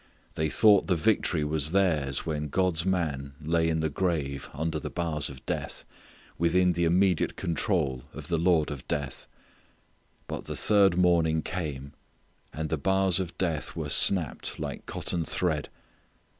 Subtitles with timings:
[0.33, 4.89] They thought the victory was theirs when God's Man lay in the grave under the
[4.89, 5.83] bars of death,
[6.39, 9.27] within the immediate control of the lord of death.
[10.25, 11.93] But the third morning came
[12.51, 15.69] and the bars of death were snapped like cotton thread.